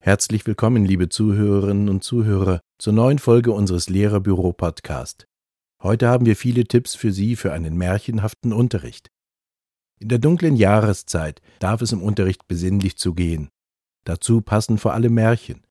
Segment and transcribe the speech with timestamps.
[0.00, 5.24] Herzlich willkommen, liebe Zuhörerinnen und Zuhörer, zur neuen Folge unseres Lehrerbüro-Podcast.
[5.82, 9.10] Heute haben wir viele Tipps für Sie für einen märchenhaften Unterricht.
[9.98, 13.48] In der dunklen Jahreszeit darf es im Unterricht besinnlich zugehen.
[14.04, 15.62] Dazu passen vor allem Märchen.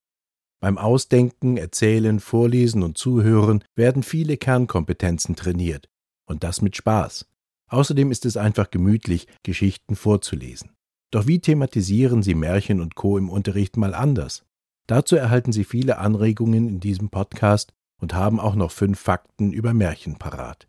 [0.60, 5.88] Beim Ausdenken, Erzählen, Vorlesen und Zuhören werden viele Kernkompetenzen trainiert.
[6.26, 7.26] Und das mit Spaß.
[7.68, 10.70] Außerdem ist es einfach gemütlich, Geschichten vorzulesen.
[11.10, 13.18] Doch wie thematisieren Sie Märchen und Co.
[13.18, 14.44] im Unterricht mal anders?
[14.86, 19.72] Dazu erhalten Sie viele Anregungen in diesem Podcast und haben auch noch fünf Fakten über
[19.72, 20.68] Märchen parat.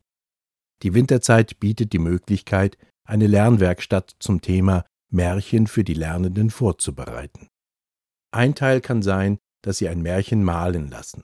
[0.84, 7.48] Die Winterzeit bietet die Möglichkeit, eine Lernwerkstatt zum Thema Märchen für die Lernenden vorzubereiten.
[8.31, 11.23] Ein Teil kann sein, dass Sie ein Märchen malen lassen.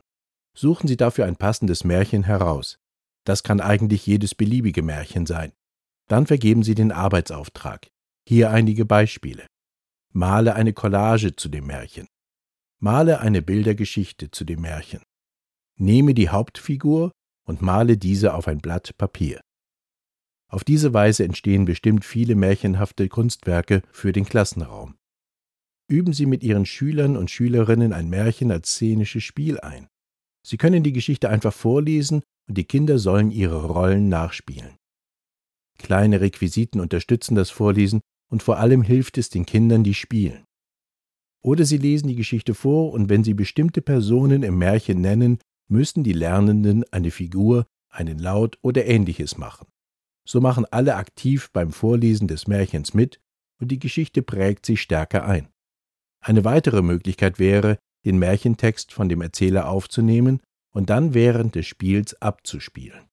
[0.57, 2.77] Suchen Sie dafür ein passendes Märchen heraus.
[3.23, 5.51] Das kann eigentlich jedes beliebige Märchen sein.
[6.07, 7.87] Dann vergeben Sie den Arbeitsauftrag.
[8.27, 9.45] Hier einige Beispiele.
[10.13, 12.07] Male eine Collage zu dem Märchen.
[12.79, 15.01] Male eine Bildergeschichte zu dem Märchen.
[15.77, 17.11] Nehme die Hauptfigur
[17.45, 19.41] und male diese auf ein Blatt Papier.
[20.47, 24.95] Auf diese Weise entstehen bestimmt viele märchenhafte Kunstwerke für den Klassenraum.
[25.87, 29.87] Üben Sie mit Ihren Schülern und Schülerinnen ein Märchen als szenisches Spiel ein.
[30.45, 34.77] Sie können die Geschichte einfach vorlesen und die Kinder sollen ihre Rollen nachspielen.
[35.77, 40.43] Kleine Requisiten unterstützen das Vorlesen und vor allem hilft es den Kindern, die spielen.
[41.43, 46.03] Oder sie lesen die Geschichte vor und wenn sie bestimmte Personen im Märchen nennen, müssen
[46.03, 49.67] die Lernenden eine Figur, einen Laut oder ähnliches machen.
[50.27, 53.19] So machen alle aktiv beim Vorlesen des Märchens mit
[53.59, 55.49] und die Geschichte prägt sich stärker ein.
[56.23, 60.41] Eine weitere Möglichkeit wäre, den Märchentext von dem Erzähler aufzunehmen
[60.73, 63.07] und dann während des Spiels abzuspielen.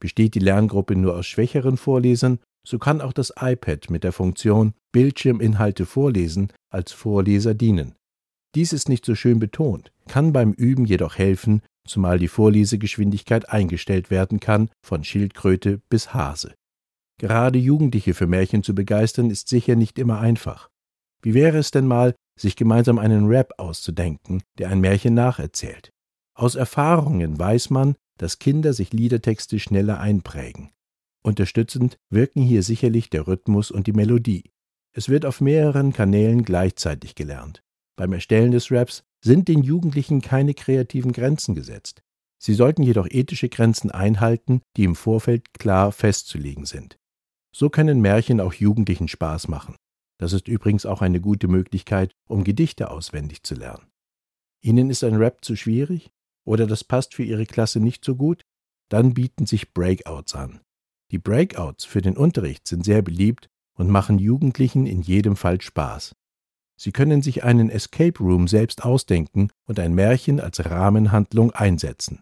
[0.00, 4.74] Besteht die Lerngruppe nur aus schwächeren Vorlesern, so kann auch das iPad mit der Funktion
[4.92, 7.94] Bildschirminhalte vorlesen als Vorleser dienen.
[8.54, 14.10] Dies ist nicht so schön betont, kann beim Üben jedoch helfen, zumal die Vorlesegeschwindigkeit eingestellt
[14.10, 16.54] werden kann von Schildkröte bis Hase.
[17.18, 20.68] Gerade Jugendliche für Märchen zu begeistern, ist sicher nicht immer einfach.
[21.22, 25.90] Wie wäre es denn mal, sich gemeinsam einen Rap auszudenken, der ein Märchen nacherzählt?
[26.34, 30.70] Aus Erfahrungen weiß man, dass Kinder sich Liedertexte schneller einprägen.
[31.22, 34.52] Unterstützend wirken hier sicherlich der Rhythmus und die Melodie.
[34.92, 37.62] Es wird auf mehreren Kanälen gleichzeitig gelernt.
[37.96, 42.02] Beim Erstellen des Raps sind den Jugendlichen keine kreativen Grenzen gesetzt.
[42.38, 46.98] Sie sollten jedoch ethische Grenzen einhalten, die im Vorfeld klar festzulegen sind.
[47.54, 49.74] So können Märchen auch Jugendlichen Spaß machen.
[50.18, 53.86] Das ist übrigens auch eine gute Möglichkeit, um Gedichte auswendig zu lernen.
[54.62, 56.10] Ihnen ist ein Rap zu schwierig
[56.44, 58.44] oder das passt für Ihre Klasse nicht so gut?
[58.88, 60.60] Dann bieten sich Breakouts an.
[61.10, 66.14] Die Breakouts für den Unterricht sind sehr beliebt und machen Jugendlichen in jedem Fall Spaß.
[66.78, 72.20] Sie können sich einen Escape Room selbst ausdenken und ein Märchen als Rahmenhandlung einsetzen.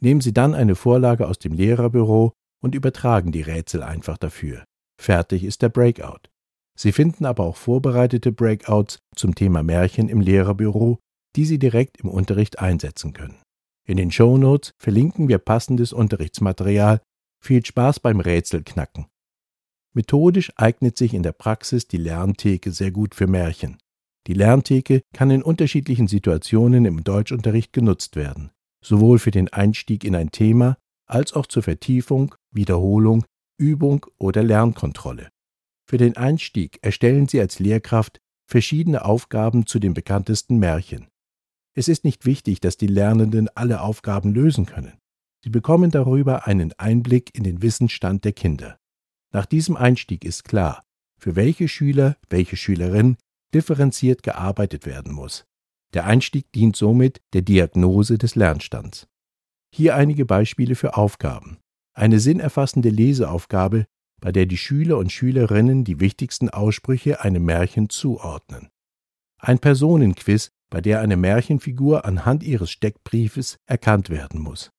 [0.00, 4.64] Nehmen Sie dann eine Vorlage aus dem Lehrerbüro und übertragen die Rätsel einfach dafür.
[5.00, 6.31] Fertig ist der Breakout.
[6.78, 10.98] Sie finden aber auch vorbereitete Breakouts zum Thema Märchen im Lehrerbüro,
[11.36, 13.40] die Sie direkt im Unterricht einsetzen können.
[13.86, 17.00] In den Show Notes verlinken wir passendes Unterrichtsmaterial.
[17.42, 19.06] Viel Spaß beim Rätselknacken.
[19.94, 23.78] Methodisch eignet sich in der Praxis die Lerntheke sehr gut für Märchen.
[24.26, 28.52] Die Lerntheke kann in unterschiedlichen Situationen im Deutschunterricht genutzt werden,
[28.82, 33.24] sowohl für den Einstieg in ein Thema als auch zur Vertiefung, Wiederholung,
[33.58, 35.28] Übung oder Lernkontrolle.
[35.92, 41.08] Für den Einstieg erstellen Sie als Lehrkraft verschiedene Aufgaben zu den bekanntesten Märchen.
[41.74, 44.96] Es ist nicht wichtig, dass die Lernenden alle Aufgaben lösen können.
[45.44, 48.78] Sie bekommen darüber einen Einblick in den Wissensstand der Kinder.
[49.34, 50.82] Nach diesem Einstieg ist klar,
[51.20, 53.18] für welche Schüler, welche Schülerin
[53.52, 55.44] differenziert gearbeitet werden muss.
[55.92, 59.08] Der Einstieg dient somit der Diagnose des Lernstands.
[59.74, 61.58] Hier einige Beispiele für Aufgaben.
[61.92, 63.84] Eine sinnerfassende Leseaufgabe,
[64.22, 68.68] bei der die Schüler und Schülerinnen die wichtigsten Aussprüche einem Märchen zuordnen.
[69.38, 74.70] Ein Personenquiz, bei der eine Märchenfigur anhand ihres Steckbriefes erkannt werden muss.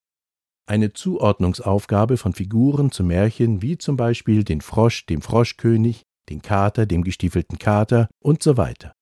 [0.65, 6.85] Eine Zuordnungsaufgabe von Figuren zu Märchen wie zum Beispiel den Frosch, dem Froschkönig, den Kater,
[6.85, 8.93] dem gestiefelten Kater und so weiter.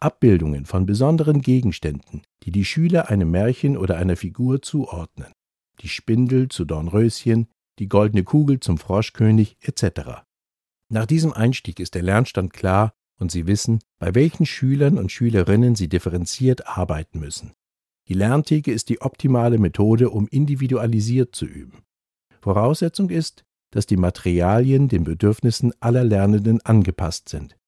[0.00, 5.32] Abbildungen von besonderen Gegenständen, die die Schüler einem Märchen oder einer Figur zuordnen.
[5.80, 10.22] Die Spindel zu Dornröschen, die goldene Kugel zum Froschkönig etc.
[10.90, 15.74] Nach diesem Einstieg ist der Lernstand klar und Sie wissen, bei welchen Schülern und Schülerinnen
[15.74, 17.52] Sie differenziert arbeiten müssen.
[18.08, 21.82] Die Lerntheke ist die optimale Methode, um individualisiert zu üben.
[22.40, 27.58] Voraussetzung ist, dass die Materialien den Bedürfnissen aller Lernenden angepasst sind.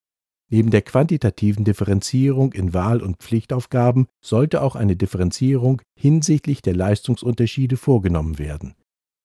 [0.48, 7.76] Neben der quantitativen Differenzierung in Wahl- und Pflichtaufgaben sollte auch eine Differenzierung hinsichtlich der Leistungsunterschiede
[7.76, 8.74] vorgenommen werden.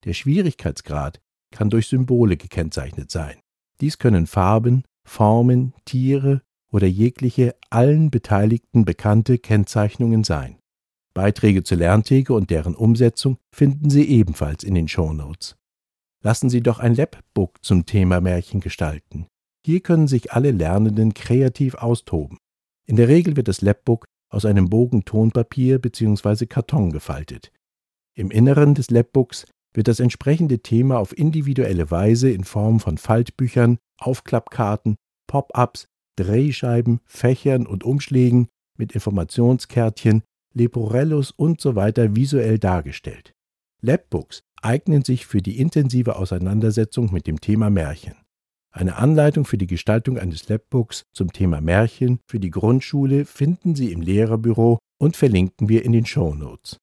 [0.06, 1.20] Der Schwierigkeitsgrad
[1.52, 3.40] kann durch Symbole gekennzeichnet sein.
[3.82, 6.42] Dies können Farben, Formen, Tiere
[6.72, 10.58] oder jegliche allen Beteiligten bekannte Kennzeichnungen sein.
[11.14, 15.56] Beiträge zur Lerntheke und deren Umsetzung finden Sie ebenfalls in den Shownotes.
[16.22, 19.28] Lassen Sie doch ein Labbook zum Thema Märchen gestalten.
[19.66, 22.38] Hier können sich alle Lernenden kreativ austoben.
[22.86, 26.46] In der Regel wird das Labbook aus einem Bogen Tonpapier bzw.
[26.46, 27.52] Karton gefaltet.
[28.16, 29.46] Im Inneren des Labbooks
[29.76, 34.96] wird das entsprechende Thema auf individuelle Weise in Form von Faltbüchern, Aufklappkarten,
[35.28, 35.88] Pop-ups,
[36.18, 40.24] Drehscheiben, Fächern und Umschlägen mit Informationskärtchen,
[40.54, 41.92] Leporellos usw.
[41.96, 43.34] So visuell dargestellt.
[43.82, 48.16] Labbooks eignen sich für die intensive Auseinandersetzung mit dem Thema Märchen.
[48.72, 53.92] Eine Anleitung für die Gestaltung eines Labbooks zum Thema Märchen für die Grundschule finden Sie
[53.92, 56.78] im Lehrerbüro und verlinken wir in den Show Notes.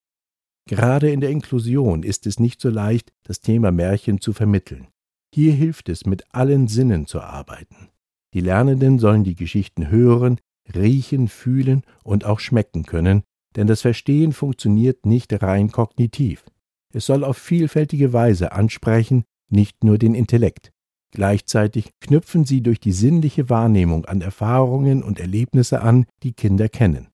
[0.73, 4.89] Gerade in der Inklusion ist es nicht so leicht, das Thema Märchen zu vermitteln.
[5.35, 7.91] Hier hilft es, mit allen Sinnen zu arbeiten.
[8.33, 10.41] Die Lernenden sollen die Geschichten hören,
[10.75, 13.23] riechen, fühlen und auch schmecken können,
[13.55, 16.47] denn das Verstehen funktioniert nicht rein kognitiv.
[16.95, 20.73] Es soll auf vielfältige Weise ansprechen, nicht nur den Intellekt.
[21.11, 27.12] Gleichzeitig knüpfen sie durch die sinnliche Wahrnehmung an Erfahrungen und Erlebnisse an, die Kinder kennen.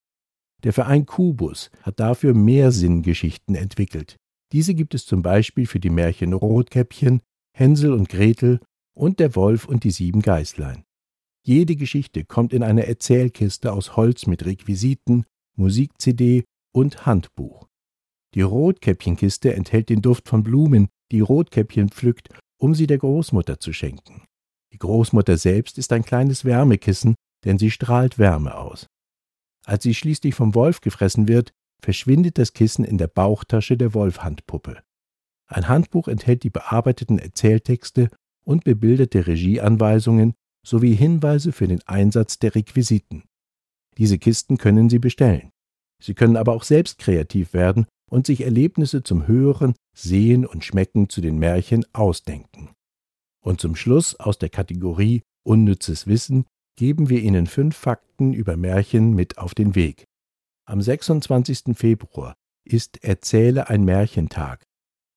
[0.65, 4.17] Der Verein Kubus hat dafür Mehrsinngeschichten entwickelt.
[4.53, 7.21] Diese gibt es zum Beispiel für die Märchen Rotkäppchen,
[7.57, 8.61] Hänsel und Gretel
[8.97, 10.85] und der Wolf und die sieben Geißlein.
[11.45, 15.25] Jede Geschichte kommt in eine Erzählkiste aus Holz mit Requisiten,
[15.57, 16.45] Musik-CD
[16.75, 17.69] und Handbuch.
[18.35, 22.29] Die Rotkäppchenkiste enthält den Duft von Blumen, die Rotkäppchen pflückt,
[22.61, 24.25] um sie der Großmutter zu schenken.
[24.73, 27.15] Die Großmutter selbst ist ein kleines Wärmekissen,
[27.45, 28.87] denn sie strahlt Wärme aus.
[29.65, 31.53] Als sie schließlich vom Wolf gefressen wird,
[31.83, 34.83] verschwindet das Kissen in der Bauchtasche der Wolfhandpuppe.
[35.47, 38.11] Ein Handbuch enthält die bearbeiteten Erzähltexte
[38.45, 40.35] und bebilderte Regieanweisungen
[40.67, 43.25] sowie Hinweise für den Einsatz der Requisiten.
[43.97, 45.51] Diese Kisten können Sie bestellen.
[46.03, 51.09] Sie können aber auch selbst kreativ werden und sich Erlebnisse zum Hören, Sehen und Schmecken
[51.09, 52.71] zu den Märchen ausdenken.
[53.43, 56.45] Und zum Schluss aus der Kategorie Unnützes Wissen
[56.79, 60.05] geben wir Ihnen fünf Fakten über Märchen mit auf den Weg.
[60.65, 61.77] Am 26.
[61.77, 64.65] Februar ist Erzähle ein Märchentag.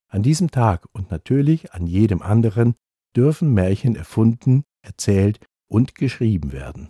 [0.09, 2.73] An diesem Tag und natürlich an jedem anderen
[3.15, 6.89] dürfen Märchen erfunden, erzählt und geschrieben werden.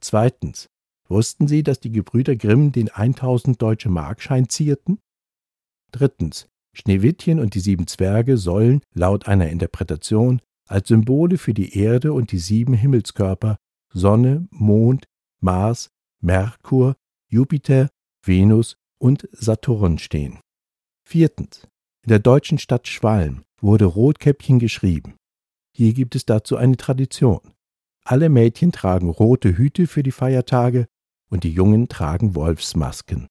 [0.00, 0.68] Zweitens.
[1.08, 5.00] Wussten Sie, dass die Gebrüder Grimm den 1000 deutsche Markschein zierten?
[5.90, 6.46] Drittens.
[6.72, 12.30] Schneewittchen und die sieben Zwerge sollen, laut einer Interpretation, als Symbole für die Erde und
[12.30, 13.56] die sieben Himmelskörper
[13.92, 15.06] Sonne, Mond,
[15.40, 15.90] Mars,
[16.20, 16.96] Merkur,
[17.28, 17.88] Jupiter,
[18.22, 20.40] Venus und Saturn stehen.
[21.04, 21.66] Viertens.
[22.02, 25.16] In der deutschen Stadt Schwalm wurde Rotkäppchen geschrieben.
[25.74, 27.40] Hier gibt es dazu eine Tradition.
[28.04, 30.86] Alle Mädchen tragen rote Hüte für die Feiertage
[31.30, 33.28] und die Jungen tragen Wolfsmasken.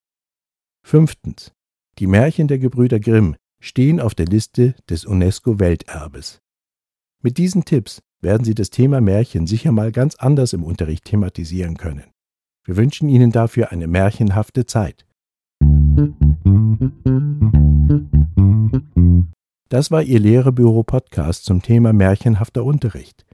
[0.84, 1.52] Fünftens.
[2.00, 6.40] Die Märchen der Gebrüder Grimm stehen auf der Liste des UNESCO-Welterbes.
[7.24, 11.78] Mit diesen Tipps werden Sie das Thema Märchen sicher mal ganz anders im Unterricht thematisieren
[11.78, 12.04] können.
[12.64, 15.06] Wir wünschen Ihnen dafür eine märchenhafte Zeit.
[19.70, 23.26] Das war Ihr Lehrerbüro-Podcast zum Thema märchenhafter Unterricht.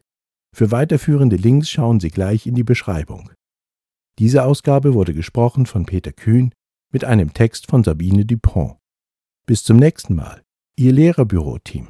[0.56, 3.32] Für weiterführende Links schauen Sie gleich in die Beschreibung.
[4.20, 6.54] Diese Ausgabe wurde gesprochen von Peter Kühn
[6.92, 8.78] mit einem Text von Sabine Dupont.
[9.46, 10.42] Bis zum nächsten Mal,
[10.78, 11.90] Ihr Lehrerbüro-Team.